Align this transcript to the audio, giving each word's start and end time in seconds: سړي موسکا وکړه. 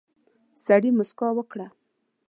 سړي 0.65 0.89
موسکا 0.97 1.27
وکړه. 1.37 1.67